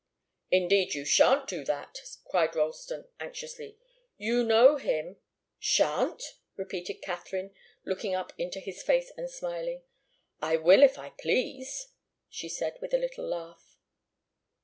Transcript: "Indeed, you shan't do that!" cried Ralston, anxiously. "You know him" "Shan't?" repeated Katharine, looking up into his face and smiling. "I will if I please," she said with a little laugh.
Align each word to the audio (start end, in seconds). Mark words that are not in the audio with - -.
"Indeed, 0.49 0.95
you 0.95 1.05
shan't 1.05 1.45
do 1.47 1.63
that!" 1.65 1.99
cried 2.25 2.55
Ralston, 2.55 3.07
anxiously. 3.19 3.77
"You 4.17 4.43
know 4.43 4.77
him" 4.77 5.17
"Shan't?" 5.75 6.23
repeated 6.55 7.03
Katharine, 7.03 7.53
looking 7.85 8.15
up 8.15 8.33
into 8.35 8.59
his 8.59 8.81
face 8.81 9.11
and 9.15 9.29
smiling. 9.29 9.83
"I 10.41 10.55
will 10.57 10.81
if 10.81 10.97
I 10.97 11.11
please," 11.11 11.89
she 12.31 12.49
said 12.49 12.79
with 12.81 12.95
a 12.95 12.97
little 12.97 13.27
laugh. 13.27 13.77